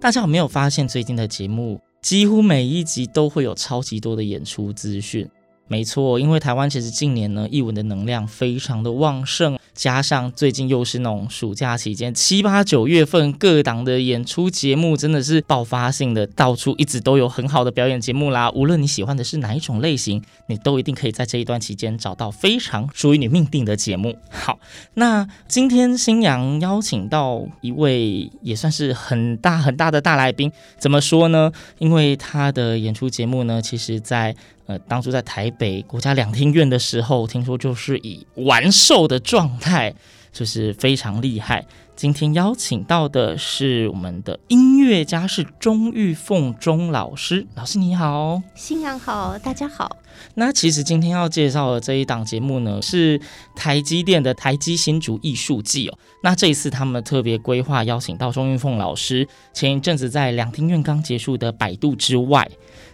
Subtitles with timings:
[0.00, 5.28] 大家有没有发现，最近的节目几乎每一集都会有超级多的演出资讯？
[5.68, 18.50] 没错，因为台湾其实近年呢，艺文的能量非常的旺盛，加上最近又是那种暑假期间，七八九月份各档的演出节目真的是爆发性的，到处一直都有很好的表演节目啦。
[18.52, 24.16] 无论你喜欢的是哪一种类型，你都一定可以在这一段期间找到非常属于你命定的节目。
[24.30, 24.58] 好，
[24.94, 31.52] 那今天新阳邀请到一位也算是很大很大的大来宾，怎么说呢？
[31.78, 34.34] 因为他的演出节目呢，其实在
[34.68, 39.94] 呃当初在台北国家两厅院的时候，听说就是以完售的状态，
[40.30, 41.66] 就是非常厉害。
[41.96, 48.40] 今天邀请到的是我们的音乐家，是钟玉凤钟老师，老师你好。
[48.54, 49.96] 新娘好，大家好。
[50.34, 53.20] 那其实今天要介绍的这一档节目呢，是
[53.56, 55.98] 台积电的台积新竹艺术季哦。
[56.22, 62.48] 那这一次他们特别规划邀请到钟玉凤老师，前一阵子在两厅院刚结束的《百度之外》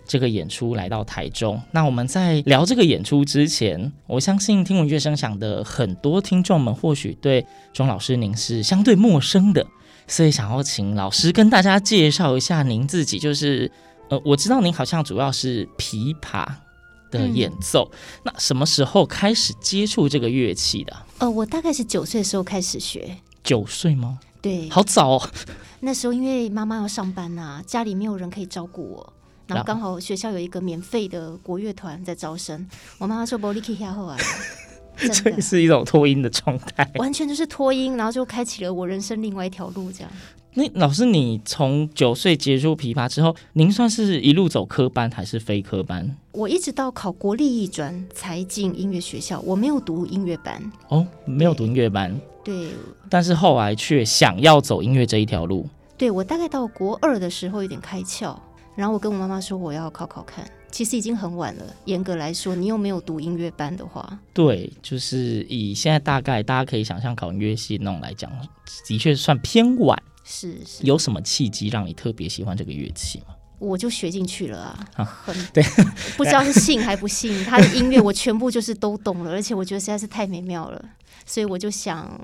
[0.07, 1.61] 这个演出来到台中。
[1.73, 9.67] 那我们在聊这个演出之前，我相信听闻乐声响的很多听众们或许对钟老师您是相对陌生的，
[10.07, 13.19] 所以想要请老师跟大家介绍一下您自己。
[13.19, 13.71] 就是
[14.11, 16.47] 呃，我知道您好像主要是琵琶
[17.11, 20.95] 的演奏，嗯、那什么时候开始接触这个乐器的？
[21.19, 23.17] 呃，我大概是九岁的时候开始学。
[23.43, 24.21] 九岁吗？
[24.43, 25.31] 对，好早哦。
[25.81, 29.13] 那时候因为妈妈要上班呐、啊，家里没有人可以照顾我，
[29.47, 32.67] 然后刚好学校有一个免费的国乐团在招生，
[32.99, 34.17] 我妈妈说：“不，你可以下后啊。”
[35.13, 39.91] 所以是一种脱音的状态，完全就是脱音，然后就开启了我人生另外一条路。
[39.91, 40.11] 这样，
[40.55, 46.17] 那老师，你从九岁接触琵琶之后，您算是一路走科班还是非科班？
[46.31, 50.63] 我一直到考国立艺专才进音乐学校，我没有读音乐班。
[50.91, 52.17] 哦，没有读音乐班。
[52.45, 52.69] 对。
[52.69, 52.69] 对，
[53.11, 55.69] 但是后来却想要走音乐这一条路。
[55.99, 58.37] 对，我大概到国二的时候有点开窍，
[58.75, 60.45] 然后我跟我妈妈说我要考考看。
[60.71, 61.65] 其实已经很晚了。
[61.85, 68.29] 严格来说，你又没有读音乐班的话，对，就是以现在大概大家可以想象考音乐系那种来讲，
[68.89, 69.97] 的确算偏晚。
[70.25, 70.83] 是是。
[70.83, 73.27] 有什么契机让你特别喜欢这个乐器吗？
[73.61, 75.63] 我就学进去了啊，啊很对，
[76.19, 80.85] 不知道是信还不信，他的音乐我全部就是都懂了，而且我觉得实在是太美妙了，
[81.25, 82.21] 所以我就想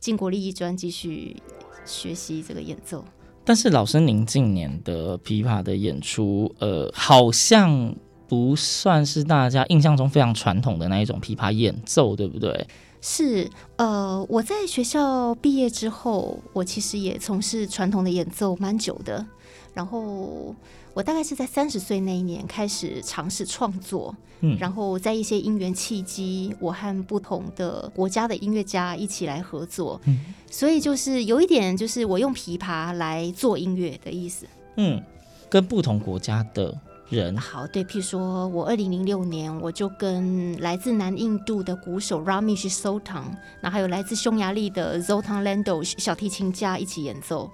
[0.00, 1.36] 进国立艺专继续
[1.84, 3.04] 学习这个演奏。
[3.50, 7.92] 但是老师，您近年的琵琶的演出，呃，好像
[8.28, 12.64] 不算是大家印象中非常传统的那一种琵琶演奏，对不对？
[13.00, 19.26] 是，呃，我在学校毕业之后，我其实也从事传统的演奏蛮久的，
[19.74, 20.54] 然后。
[20.92, 30.18] 我大概是在三十岁那一年开始尝试创作，嗯，然后在一些因缘契机，我和不同的国家的音乐家一起来合作，嗯，
[30.50, 34.46] 所以就是有一点就是我用琵琶来做音乐的意思，
[34.76, 35.00] 嗯，
[35.48, 36.76] 跟不同国家的
[37.08, 43.24] 人，好，对，譬如说我二零零六年我就跟来自南印度的鼓手 Ramesh Sultan，
[43.62, 47.48] 那还有来自匈牙利的 Zoltan Lando 小提琴家一起演奏。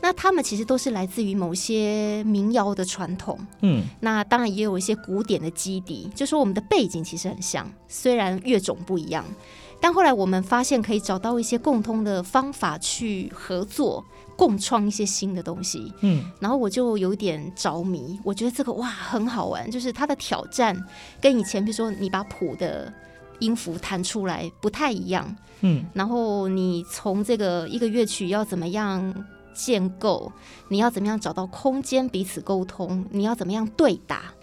[0.00, 9.24] 那他们其实都是来自于某些民谣的传统，嗯，那当然也有一些古典的基底，就说我们的背景其实很像，虽然乐种不一样，
[9.80, 14.04] 但后来我们发现可以找到一些共通的方法去合作，
[14.36, 20.80] 共创一些新的东西，嗯，然后我就有点着迷，我觉得这个哇很好玩，就是它的挑战
[21.20, 22.92] 跟以前比如说你把谱的
[23.40, 29.12] 音符弹出来不太一样，嗯，然后你从这个一个乐曲要怎么样
[29.56, 30.30] 建构，
[30.68, 33.04] 你要怎么样找到空间彼此沟通？
[33.10, 34.34] 你要怎么样对打？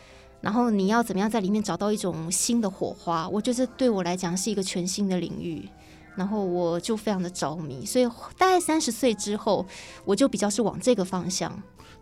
[0.41, 3.29] 然后你要怎么样在里面找到一种新的火花？
[3.29, 5.69] 我觉得对我来讲是一个全新的领域。
[6.15, 8.05] 然后我就非常的着迷，所以
[8.37, 9.65] 大概三十岁之后，
[10.05, 11.51] 我就比较是往这个方向。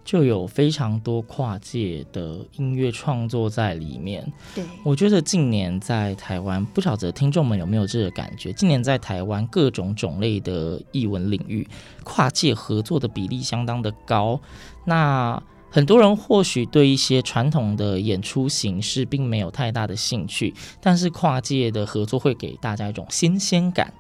[0.03, 4.25] 就有非常多跨界的音乐创作在里面。
[4.55, 8.51] 对，我觉得近年在台湾，不晓得听众们有没有这个感觉？
[8.53, 11.67] 近年在台湾各种种类的艺文领域，
[12.03, 14.39] 跨界合作的比例相当的高。
[14.85, 23.93] 那很多人或许对一些传统的演出形式并没有太大的兴趣，但是跨界的合作会给大家一种新鲜感。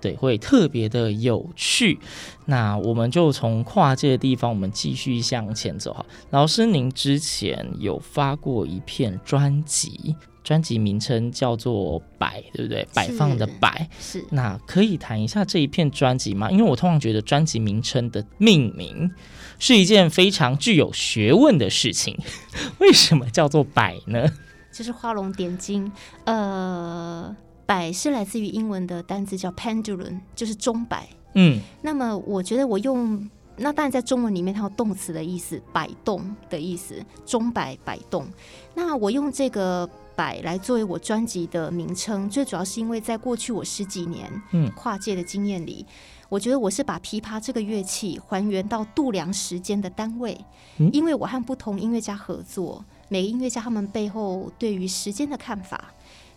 [0.00, 1.98] 对，会特别的有趣。
[2.44, 6.04] 那我们就从跨界的地方，我们继续向前走哈。
[6.30, 10.14] 老师，您之前有发过一片专辑，
[10.44, 12.86] 专辑名称叫做“摆”，对不对？
[12.94, 14.24] 摆放的“摆”是。
[14.30, 16.50] 那可以谈一下这一片专辑吗？
[16.50, 19.10] 因为我通常觉得专辑名称的命名
[19.58, 22.16] 是一件非常具有学问的事情。
[22.78, 24.28] 为什么叫做“摆”呢？
[24.70, 25.90] 就是画龙点睛，
[26.26, 27.34] 呃。
[27.66, 31.06] 摆是来自于英文的单字叫 pendulum，就是钟摆。
[31.34, 36.94] 嗯，那么我觉得我用那当然在中文里面它有动词的意思，摆动的意思，
[37.26, 38.26] 钟摆摆动。
[38.74, 45.94] 那我用这个摆来作为我专辑的名称，最主要是因为在过去我十几年嗯跨界的经验里，嗯、
[46.28, 50.38] 我觉得我是把琵琶这个乐器还原到度量时间的单位，
[50.78, 55.92] 嗯、因为我和不同音乐家合作，每个音乐家他们背后对于时间的看法。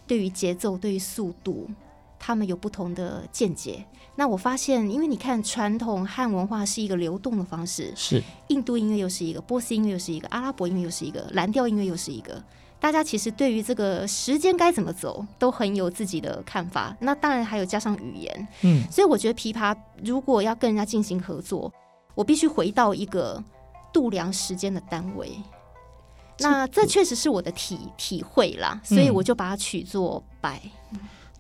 [0.10, 1.70] 对于节奏，对于速度，
[2.18, 3.86] 他们有不同的见解。
[4.16, 12.44] 那我发现，因为你看，传统汉文化是一个流动的方式，是印度音乐又是一个，波斯音乐又是一个，阿拉伯音乐又是一个，蓝调音乐又是一个。
[12.80, 16.98] 大家其实对于这个时间该怎么走，都很有自己的看法。
[17.00, 21.72] 那当然还有加上语言，嗯，所以我觉得琵琶如果要跟人家进行合作，
[22.16, 23.42] 我必须回到一个
[23.94, 25.32] 度量时间的单位。
[26.40, 30.62] 那这确实是我的体体会啦，所以我就把它取作百。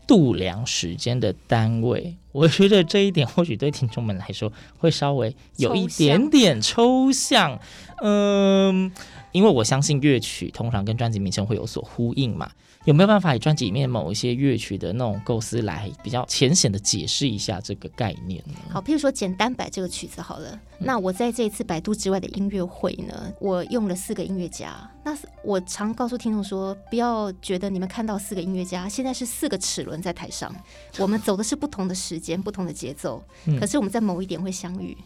[0.07, 7.60] 度量时间的单位，我觉得这一点或许对听众们来说会稍微有一点点抽象。
[8.01, 8.92] 嗯，
[9.31, 12.50] 因为我相信乐曲通常跟专辑名称会有所呼应嘛。
[12.89, 18.56] 有没有办法以专辑里面某一些乐曲的那种构思来比较浅显的解释一下这个概念呢？
[18.71, 20.50] 好，譬如说《简单摆》这个曲子好了，
[20.80, 24.89] 嗯、那我在这一次百度之外的音乐会呢，我用了四个音乐家。
[25.06, 30.51] 那我常告诉听众说，不要觉得你们看到四个音乐家，现在是四个齿轮在台上，
[30.97, 33.24] 我们走的是不同的时间、不同的节奏，
[33.59, 34.97] 可是我们在某一点会相遇。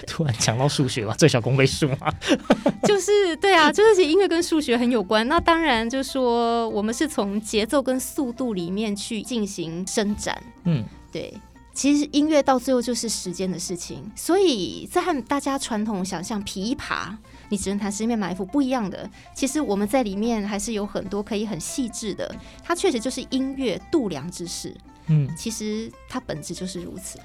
[0.00, 2.12] 嗯 突然讲到数学嘛，最小公倍数嘛，
[2.84, 5.26] 就是对啊，就是音乐跟数学很有关。
[5.28, 10.40] 那当然就是说，我们是从节奏跟速度里面去进行伸展。
[10.64, 11.34] 嗯，对，
[11.72, 14.10] 其实音乐到最后就是时间的事情。
[14.14, 17.14] 所以在和大家传统想象琵琶，
[17.48, 19.08] 你只能弹十面埋伏不一样的。
[19.34, 22.34] 其实我们在里面还是有很多可以很细致的。
[22.62, 24.74] 它确实就是音乐度量之事。
[25.06, 27.18] 嗯，其实它本质就是如此。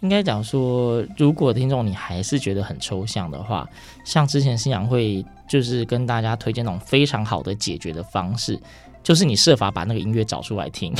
[0.00, 3.68] 应该讲说，如果听众你还是觉得很抽象的话，
[4.04, 8.60] 像之前新阳会就是跟大家推荐那种非常好的解决的方式，
[9.02, 10.94] 就是你设法把那个音乐找出来听。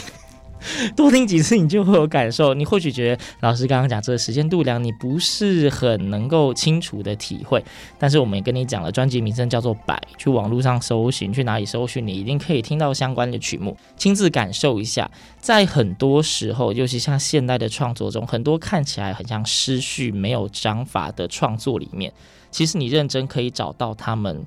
[0.94, 2.54] 多听几次，你就会有感受。
[2.54, 7.64] 你或许觉得老师刚刚讲这个时间度量，你不是很能够清楚的体会。
[7.98, 15.10] 但是我们也跟你讲了，专辑名称叫做《摆》，去网络上搜寻，去哪里搜寻，你一定可以听到相关的曲目，亲自感受一下。
[15.38, 22.12] 在很多时候，尤其像现代的创作中，很多看起来很像失序、没有章法的创作里面，
[22.50, 24.44] 其实你认真可以找到他们。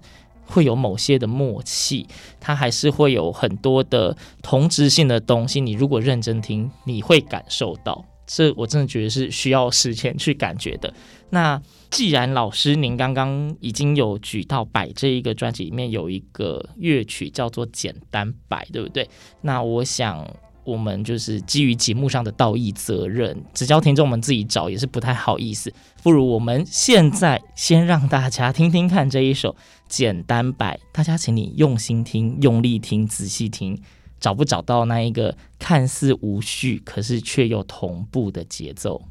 [0.50, 2.06] 会有某些的默契，
[2.40, 5.62] 它还是会有很多的同质性的东西。
[5.62, 8.04] 你如果认真听，你会感受到。
[8.28, 10.94] 这我真的觉得是需要时间去感觉的。
[11.30, 19.08] 那既然老师您刚刚已经有举到摆这一个专辑里面有一个乐曲叫做《简单摆》，对不对？
[19.42, 20.28] 那我想。
[20.70, 25.74] 我们就是基于节目上的道义责任，只教听众们自己找也是不太好意思。
[26.04, 29.52] 不如我们现在先让大家听听看这一首
[29.88, 33.82] 《简单版》，大家请你用心听、用力听、仔细听，
[34.20, 39.02] 找不找到那一个看似无序，可是却又同步的节奏？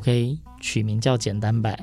[0.00, 1.78] OK，取名叫简单版，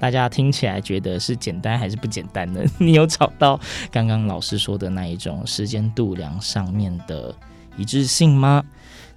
[0.00, 2.62] 大家听起来觉得是简单还是不简单呢？
[2.80, 3.60] 你有找到
[3.92, 7.34] 刚刚老师说的那一种时间度量上面的
[7.76, 8.64] 一致性吗？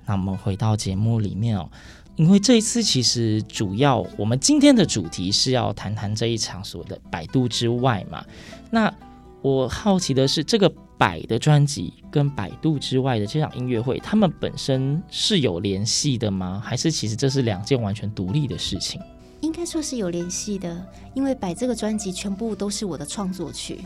[0.05, 1.69] 那我们回到节目里面哦，
[2.17, 8.21] 因为这一次其实主要我们今天的主题是要谈谈这一场所谓的百度之外嘛。
[8.69, 8.93] 那
[9.41, 10.69] 我好奇的是，这个
[11.01, 16.61] 百的专辑跟百度之外的这场音乐会，他们本身是有联系的吗？
[16.63, 19.01] 还是其实这是两件完全独立的事情？
[19.39, 23.79] 应该说是有联系的，因为百这个专辑全部都是我的创作曲。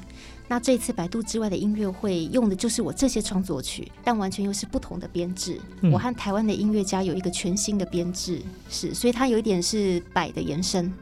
[0.47, 5.59] 那这次百度之外的音乐会用的就是我这些创作曲，但完全又是不同的编制。
[5.81, 10.93] 嗯、我和台湾的音乐家有一个全新的编制，是，所以它有一点是摆的延伸。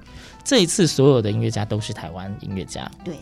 [0.46, 2.90] 这一次所有的音乐家都是台湾音乐家。
[3.04, 3.18] 对，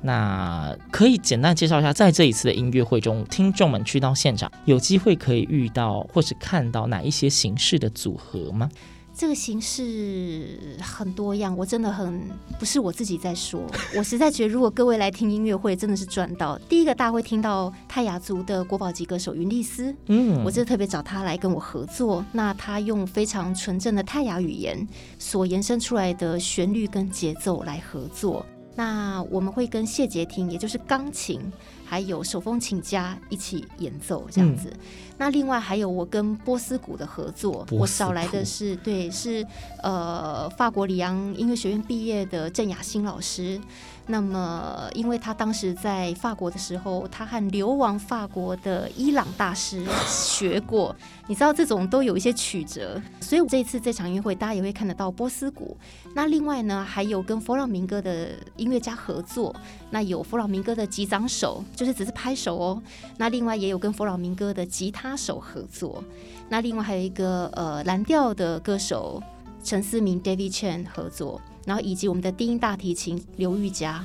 [0.00, 8.70] 那可以简单介绍一下，在这一次的音乐会中，听众们去到现场有机会可以遇到或是看到哪一些形式的组合吗？
[9.16, 12.20] 这个形式很多样，我真的很
[12.58, 13.62] 不是我自己在说，
[13.96, 16.58] 我实在觉得如果各位来听音乐会，真的是赚到。
[16.68, 24.86] 第一个大家会听到泰雅族的国宝级歌手云丽丝，嗯，我这特别找他来跟我合作，那他用非常纯正的泰雅语言
[25.18, 28.44] 所延伸出来的旋律跟节奏来合作。
[28.74, 31.40] 那我们会跟谢杰听，也就是钢琴。
[31.88, 34.78] 还有手风琴家一起演奏这样子，嗯、
[35.18, 39.46] 那另外还有我跟波斯鼓的合作，我找来的是对是
[39.82, 43.60] 呃法国里昂音乐学院毕业的郑雅欣老师。
[44.08, 50.94] 那么，因为他当时在法国的时候，他和流亡法国的伊朗大师学过，
[51.26, 55.76] 你知道这种都有一些曲折，所以这一次这场音乐会，大家也会看得到波斯鼓。
[56.14, 59.54] 那另外呢，还有跟佛朗明哥的音乐家合作，
[59.90, 62.82] 那有佛朗明哥的击掌手，就是只是拍手哦。
[63.16, 66.04] 那另外也有跟佛朗明哥的吉他手合作。
[66.48, 69.20] 那另外还有一个呃蓝调的歌手
[69.64, 71.40] 陈思明 David Chen 合作。
[71.66, 74.02] 然后以及我们的低音大提琴刘玉佳，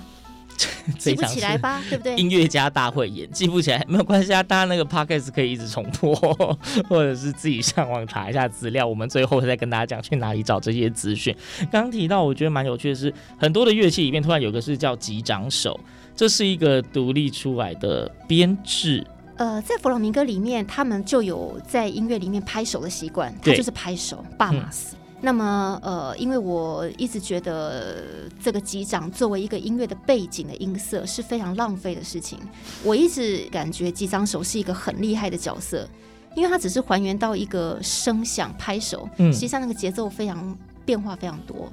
[1.00, 1.82] 记不起来吧？
[1.90, 2.16] 对不对？
[2.18, 6.14] 音乐家大会演记不起来没有关系啊，大家那个 podcast 可以一直重播，
[6.90, 8.86] 或者是自己上网查一下资料。
[8.86, 11.36] 我们最后再跟大家讲去哪里找这些资讯。
[11.72, 15.80] 刚刚提到，我觉得蛮有趣的是，很多的乐器里面突然有个是叫击掌手，
[16.16, 19.06] 这是一个独立出来的编制。
[19.38, 24.96] 呃，在弗朗明哥里面，他们就有在音乐里面拍手的习惯，他就是拍手，巴马斯。
[25.24, 32.40] 那么，呃，因为我一直觉得这个击掌作为一个音乐的背景的音色是非常浪费的事情。
[32.84, 35.88] 我一直感觉击掌手是一个很厉害的角色，
[36.36, 41.72] 因为它只是还原到一个声响拍手，实际上那个节奏非常变化非常多。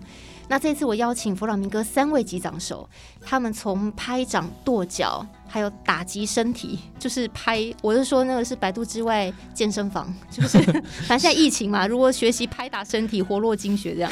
[0.49, 2.89] 那这次我邀请弗朗明哥三位击掌手，
[3.21, 7.73] 他们从拍掌、跺脚，还有打击身体，就是拍。
[7.83, 10.59] 我是说那个是百度之外健身房，就是
[11.07, 14.11] 反正现在疫情嘛，如果学习拍打身体、活络经血这样，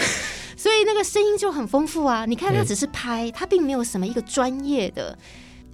[0.56, 2.26] 所以那个声音就很丰富啊。
[2.26, 5.18] 你看他只是拍，他并没有什么一个专业的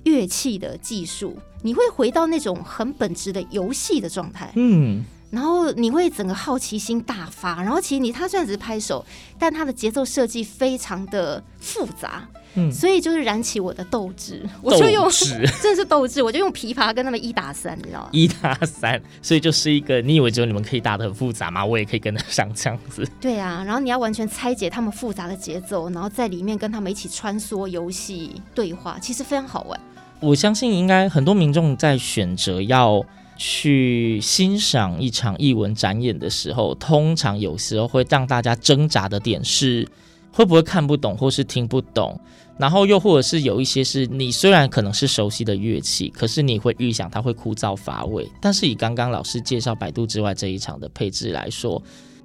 [0.04, 4.52] 乐器的技术，你会回到那种很本质的游戏的状态。
[4.54, 5.04] 嗯。
[5.32, 9.02] 然后你会整个好奇心大发，然后其实你他虽然只是拍手，
[9.38, 15.08] 但他的节奏设计非常的复杂，嗯，所以就是燃起我的斗志，我就用
[15.62, 18.08] 真的是斗志，我就用琵琶跟他们一打三，你知道吗？
[18.12, 21.64] 一打三，所以就是一个你以为只有你们可以打的很复杂吗？
[21.64, 23.08] 我也可以跟得上这样子。
[23.18, 29.80] 对啊，然后你要完全拆解他们复杂的节奏，然后在里面跟他们一起穿梭游戏对话，其实非常好玩。
[30.20, 33.02] 我相信应该很多民众在选择要。
[33.44, 39.84] 去欣赏一场艺文展演的时候，通常有时候会让大家挣扎的点是，
[40.30, 42.16] 会不会看不懂或是听不懂，
[42.56, 48.30] 然后又或者是有一些是你虽然可能是熟悉的乐器，可是你会预想它会枯燥乏味。
[48.40, 51.82] 但是以刚刚老师介绍百度之外这一场的配置来说，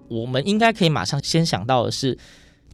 [0.07, 2.15] 我们应该可以马上先想到的是。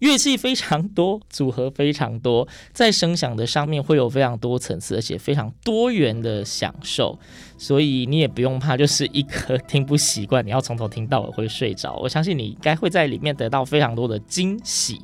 [0.03, 7.17] 乐器非常多，组合非常多，在声响的上面会有非常多层次，而且非常多元的享受，
[7.57, 11.95] 所以你也不用怕，就是一个听不习惯，你要从头听到尾会睡着。
[12.01, 14.99] 我相信你应该会在里面得到非常多的惊喜。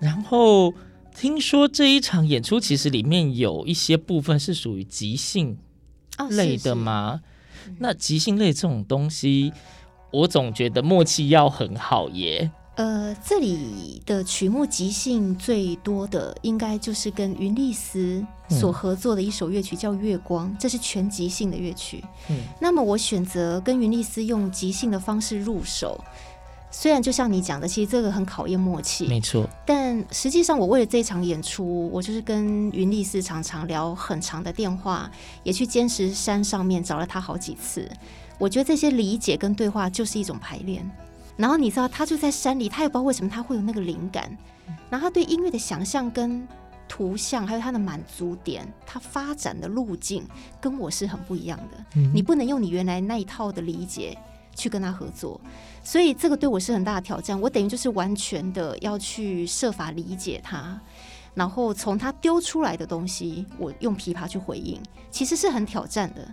[0.00, 0.72] 然后
[1.14, 5.58] 听说这一场演出其实里面有一些部分是属于即兴
[6.30, 7.20] 类的吗？
[7.22, 7.28] 哦，
[7.66, 7.76] 是是。
[7.80, 9.52] 那即兴类这种东西，
[10.10, 12.50] 我总觉得默契要很好耶。
[12.74, 22.02] 呃，这里的曲目即兴最多的，应该就是跟云丽斯所合作的一首乐曲，叫《月光》，这是全即兴的乐曲。
[22.30, 26.02] 嗯，那么我选择跟云丽斯用即兴的方式入手，
[26.70, 29.46] 虽然就像你讲的，其实这个很考验默契，没错。
[29.66, 35.10] 但实际上，我为了这场演出，我就是跟云丽斯常常聊很长的电话，
[35.42, 37.86] 也去坚石山上面找了他好几次。
[38.38, 40.90] 我觉得这些理解跟对话就是一种排练。
[41.36, 44.36] 然后你知道他就在山里，他也不知道为什么他会有那个灵感，
[44.90, 46.46] 然后他对音乐的想象跟
[46.88, 50.24] 图像还有他的满足点，他发展的路径
[50.60, 52.00] 跟我是很不一样的。
[52.12, 54.16] 你不能用你原来那一套的理解
[54.54, 55.40] 去跟他合作，
[55.82, 57.40] 所以这个对我是很大的挑战。
[57.40, 60.78] 我等于就是完全的要去设法理解他。
[61.34, 64.78] 然后从他丢出来的东西，我用琵琶去回应，
[65.10, 66.28] 其实是很挑战的，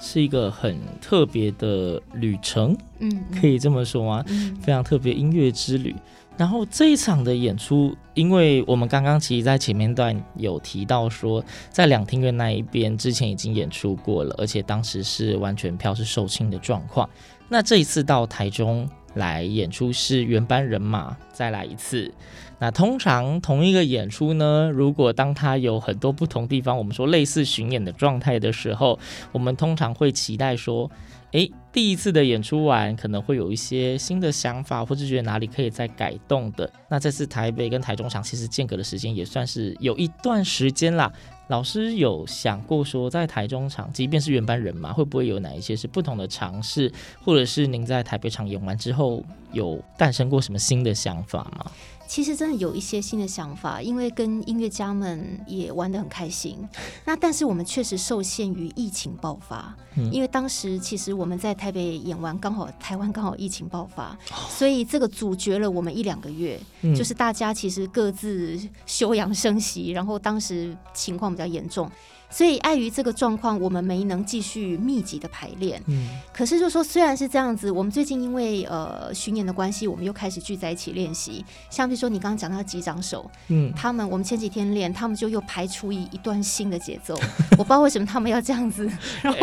[0.00, 4.24] 是一个很特别的旅程，嗯，可以这么说吗？
[4.28, 5.94] 嗯，非常特别音乐之旅。
[6.36, 17.10] 然后这一场的演出，因为我们刚刚其实在前面段有提到说，在两厅院那一边之前已经演出过了，而且当时是完全票是售罄的状况。
[17.48, 22.12] 那这一次到台中来演出是原班人马再来一次。
[22.60, 28.98] 那通常同一个演出呢，如果当它有很多不同地方，我们说类似巡演的状态的时候，
[29.32, 30.90] 我们通常会期待说，
[31.30, 36.68] 诶，第一次的演出完可能会有一些新的想法，或是觉得哪里可以再改动的。
[36.88, 41.12] 那这次台北跟台中场其实间隔的时间也算是有一段时间啦。
[41.46, 46.92] 老师有想过说，在台中场，即便是原班人马，会不会有哪一些是不同的尝试，
[47.24, 51.70] 或者是您在台北场演完之后，有诞生过什么新的想法吗？
[52.08, 56.56] 其实真的有一些新的想法，因为跟音乐家们也玩得很开心。
[57.04, 71.90] 那但是我们确实受限于疫情爆发，嗯，因为当时其实我们在台北演完，刚好台湾刚好疫情爆发，所以这个阻绝了我们一两个月，嗯，就是大家其实各自休养生息，然后当时情况比较严重。
[72.30, 75.82] 所以碍于这个状况，我们没能继续密集的排练。
[75.86, 81.44] 嗯，可是就说虽然是这样子，我们最近因为呃巡演的关系，我们又开始聚在一起练习。
[81.70, 87.14] 像比如说你刚刚讲到击掌手，嗯，他们我们前几天练，他们就又排出一一段新的节奏。
[87.56, 88.90] 我不知道为什么他们要这样子，
[89.22, 89.38] 然后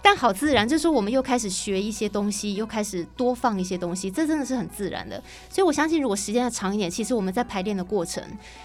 [0.00, 5.22] 但好自然，就是说我们又开始学一些东西，又开始多放一些东西，这真的是很自然的。
[5.50, 8.24] 所以我相信，如果时间要长一点，其实我们在排练的过程，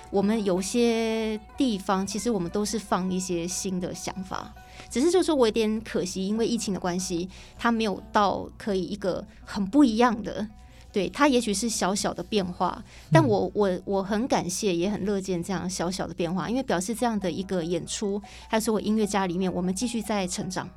[0.10, 3.46] 我们有些地方其实我们都是放一些。
[3.58, 4.54] 新的想法，
[4.92, 10.48] 只是就是说我有点可惜，因为疫情的关系，它没有到可以一个很不一样的。
[10.94, 20.68] 对，它也许是小小的变化，但我我我很感谢，也很乐见这样小小的变化，因为表示这样的一个演出，还是我音乐家里面，我们继续在成长。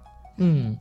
[0.42, 0.76] 嗯，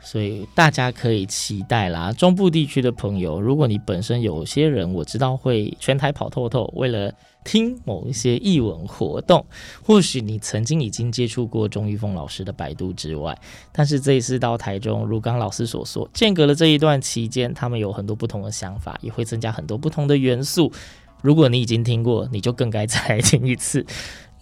[0.00, 2.12] 所以大家可以期待啦。
[2.12, 7.12] 中部地区的朋友，如果你本身有些人我知道会全台跑透透，为了
[7.44, 9.44] 听某一些译文活动，
[9.82, 13.36] 或许你曾经已经接触过钟玉凤老师的《摆渡》之外，
[13.72, 20.72] 但是这一次到台中，如刚老师所说，间隔了这一段期间，他们有很多不同的想法，也会增加很多不同的元素。
[21.22, 23.84] 如果你已经听过，你就更该再来听一次。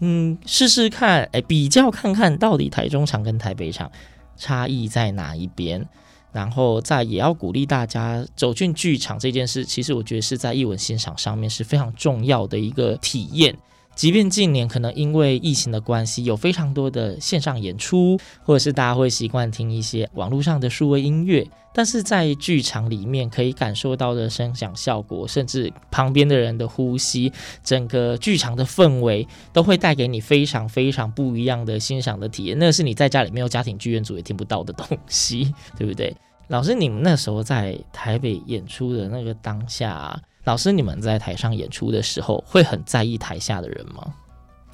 [0.01, 3.91] 嗯， 试试看，哎，比较看看到底台中场跟台北场
[4.37, 5.89] 差异在哪一边。
[6.33, 13.57] 然后再也要鼓励大家走进剧场这件事，其实我觉得是在艺文欣赏上面是非常重要的一个体验。
[13.99, 27.33] 即便近年可能因为疫情的关系，有非常多的线上演出，或者是大家会习惯听一些网络上的数位音乐，但是在剧场里面可以感受到的声响效果，甚至旁边的人的呼吸，
[27.65, 32.57] 整个剧场的氛围，都会带给你非常非常不一样的欣赏的体验。
[32.57, 36.17] 那是你在家里没有家庭剧院组也听不到的东西，对不对？
[36.47, 40.17] 老师，你们那时候在台北演出的那个当下。
[40.45, 44.15] 老师，你们在台上演出的时候，会很在意台下的人吗？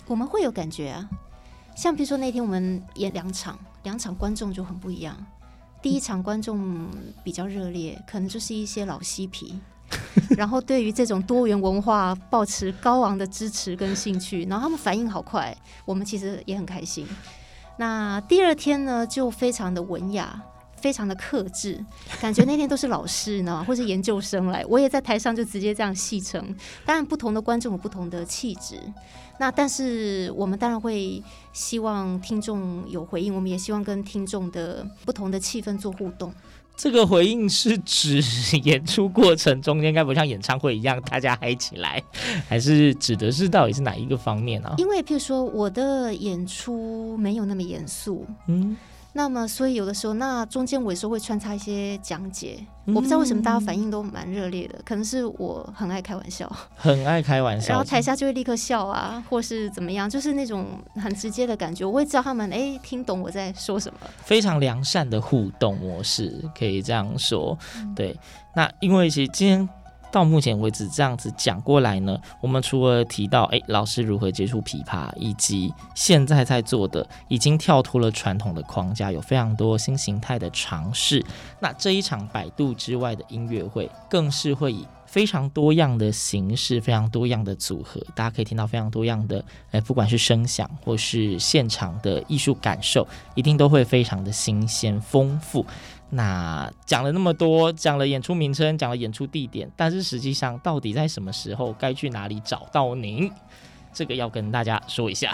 [0.06, 1.08] 我们会有感觉啊，
[1.74, 5.16] 像比如说那天我们演两场，两场观众就很不一样。
[5.82, 6.88] 第一场观众
[7.24, 9.58] 比较热烈，可能就是一些老嬉皮，
[10.36, 17.06] 然后对于这种多元文化抱持高昂的支持跟兴趣，然后他们反应好快，我们其实也很开心。
[17.76, 20.40] 那第二天呢，就非常的文雅。
[20.84, 21.82] 非常的克制，
[22.20, 24.62] 感觉那天都是老师呢，或是研究生来。
[24.68, 26.54] 我也在台上就直接这样戏称。
[26.84, 28.78] 当然，不同的观众有不同的气质。
[29.38, 31.22] 那但是我们当然会
[31.54, 36.30] 希望听众有回应，我们也希望跟听众的不同的气氛做互动。
[36.76, 38.20] 这个回应是指
[38.64, 42.02] 演出过程中间，该不像演唱会一样大家嗨起来，
[42.46, 44.68] 还是指的是到底是哪一个方面呢？
[44.68, 44.74] 啊？
[44.76, 48.76] 因为譬如说我的演出没有那么严肃，嗯。
[49.16, 52.58] 那么，所以有的时候，那中间我有时候会穿插一些讲解。
[52.86, 61.84] 我不知道为什么大家反应都蛮热烈的，可能是我很爱开玩笑，很爱开玩笑，然后台下就会立刻笑啊，或是怎么样，就是那种很直接的感觉。
[61.84, 67.56] 我会知道他们哎听懂我在说什么，非常良善的互动模式，可以这样说。
[67.94, 68.18] 对，
[68.54, 69.68] 那因为其实今天。
[70.14, 81.20] 到目前为止这样子讲过来呢，我们除了提到诶老师如何接触琵琶，以及现在在做的已经跳脱了传统的框架，有非常多新形态的尝试。
[81.58, 95.66] 那这一场百度之外的音乐会，更是会以非常多样的形式，非常多样的组合，大家可以听到非常多样的，诶，不管是声响或是现场的艺术感受，一定都会非常的新鲜丰富。
[96.14, 103.30] 那讲了那么多，讲了演出名称，讲了演出地点，但是实际上到底在什么时候该去哪里找到您？
[103.92, 105.32] 这个要跟大家说一下。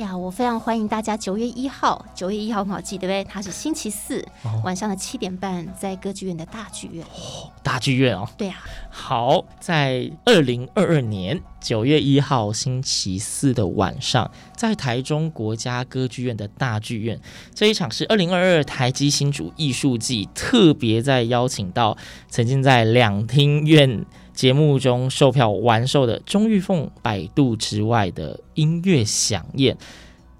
[0.00, 3.22] 呀，我非常欢迎大家九月一号，九月一号很好记，对不对？
[3.24, 7.04] 它是星期四、哦、晚上的七点半，在歌剧院的大剧院。
[7.04, 8.26] 哦，大剧院哦。
[8.36, 8.56] 对啊。
[8.90, 17.20] 好，在二零二二年九月一号星期四的晚上，在台中国家歌剧院的大剧院，
[17.54, 21.96] 这一场是二零二二台积新竹艺术季特别在邀请到
[22.28, 24.04] 曾经在两厅院。
[24.40, 29.76] 节目中售票完售的钟玉凤百度之外的音乐响宴，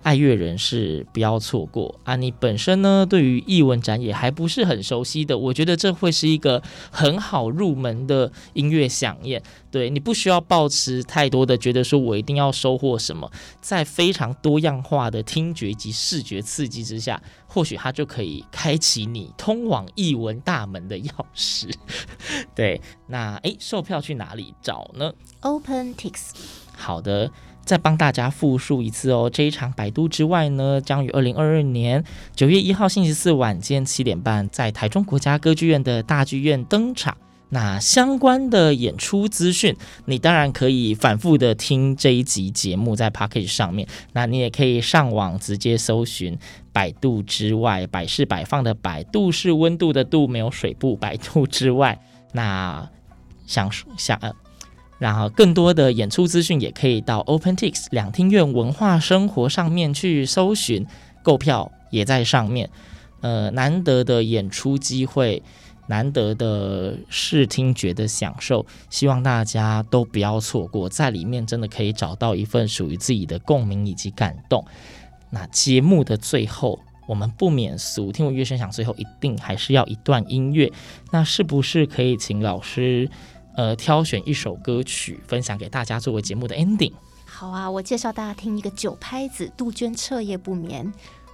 [0.03, 2.17] 爱乐人士不要错过啊！
[2.17, 9.43] 你本身呢，对于艺文展也还不是很熟悉的，我觉得这会是一个很好入门的音乐响宴。
[9.71, 21.71] 对，你不需要抱持太多的觉得说我一定要收获什么，在非常多样化的听觉及视觉刺激之下，或许它就可以开启你通往艺文大门的钥匙。
[22.57, 26.31] 对，那诶，售票去哪里找呢？OpenTix。
[26.75, 27.31] 好的。
[27.71, 32.03] 再帮大家复述一次哦，这一场百度之外呢，将于二零二二年
[32.35, 37.17] 九月一号星期四晚间七点半，在台中国家歌剧院的大剧院登场。
[37.51, 43.87] 那相关的演出资讯，你当然可以反复的听这一集节目在 Podcast 上面。
[44.15, 46.37] 那你也可以上网直接搜寻
[46.75, 52.01] “百度之外”，百事摆放的百，度是温度的度，没有水部，百度之外。
[52.33, 52.91] 那
[53.47, 54.33] 想说想呃。
[55.01, 60.87] 然后，更多的演出资讯也可以到 OpenTix 两厅院文化生活上面去搜寻，
[61.23, 62.69] 购票也在上面。
[63.23, 65.43] 呃，难得的演出机会，
[65.87, 74.63] 难得的视听觉的享受，希望大家都不要错过，在里面真的可以找到一份属于自己的共鸣以及感动。
[75.31, 80.71] 那节目的最后，我们不免俗，听闻乐声响，最后一定还是要一段音乐。
[81.11, 83.09] 那是不是可以请老师？
[83.57, 86.93] 呃，挑选一首歌曲分享给大家作为节目的 ending。
[87.25, 90.93] 好啊，我介绍大家听一个九拍子杜鹃彻夜不眠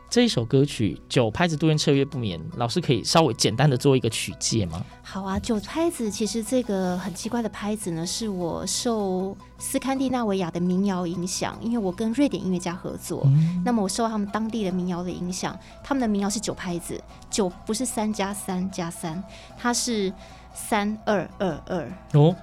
[0.08, 1.00] 这一首歌曲。
[1.08, 4.84] 九拍子杜鹃彻夜不眠，老师可以稍微简单的做一个曲介吗？
[5.02, 19.22] 好啊，九拍子其实这个很奇怪的拍子呢，是我受斯堪的纳维亚的民谣影响，因为我跟瑞典音乐家合作，嗯、那么我受他们当地的民谣的影响，他们的民谣是九拍子，九不是三加三加三，
[19.58, 20.12] 它是。
[20.58, 22.34] 三二二二哦，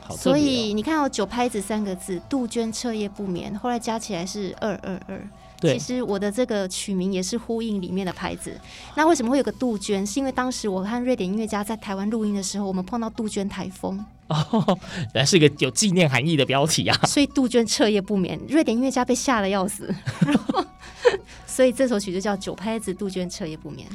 [0.00, 5.30] 好，所以你看到九拍子三个字，杜鹃彻夜不眠，后来加起来是二二二。
[5.62, 8.54] 对，其实我的这个曲名也是呼应里面的牌子。
[8.96, 10.06] 那为什么会有个杜鹃？
[10.06, 14.04] 是因为当时我和瑞典音乐家在台湾录音的时候，我们碰到杜鹃台风。
[14.28, 14.78] 哦，
[15.14, 16.98] 原来是一个有纪念含义的标题啊！
[17.06, 19.94] 所以杜鹃彻夜不眠，瑞典音乐家被吓得要死。
[21.46, 23.86] 所以这首曲就叫《九拍子杜鹃彻夜不眠》。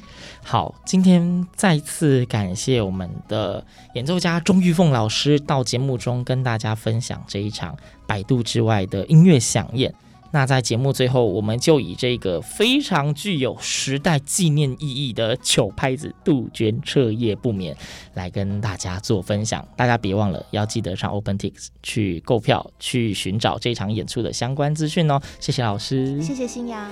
[0.44, 7.76] 好，今天再次感谢我们的演奏家钟玉凤老师到节目中跟大家分享这一场
[8.06, 9.92] 百度之外的音乐响宴。
[10.32, 17.76] 那在节目最后，我们就以这个非常具有时代纪念意义的糗拍子杜鹃彻夜不眠
[18.14, 19.66] 来跟大家做分享。
[19.76, 25.22] 大家别忘了要记得上 OpenTix 去购票，去寻找这场演出的相关资讯哦。
[25.40, 26.90] 谢谢老师，谢谢新阳。